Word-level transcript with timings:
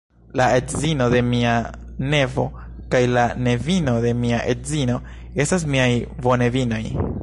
La 0.39 0.45
edzino 0.59 1.05
de 1.15 1.19
mia 1.33 1.51
nevo 2.15 2.47
kaj 2.95 3.03
la 3.13 3.27
nevino 3.49 3.95
de 4.09 4.17
mia 4.25 4.43
edzino 4.55 4.99
estas 5.45 5.73
miaj 5.77 5.91
bonevinoj. 6.27 6.87